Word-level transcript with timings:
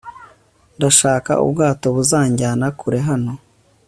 ndashaka 0.77 1.31
ubwato 1.45 1.85
buzanjyana 1.95 2.67
kure 2.79 2.99
hano 3.07 3.33